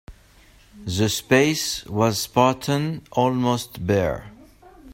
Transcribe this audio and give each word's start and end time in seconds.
The 0.87 1.09
space 1.09 1.85
was 1.85 2.21
spartan, 2.21 3.03
almost 3.11 3.85
bare. 3.85 4.31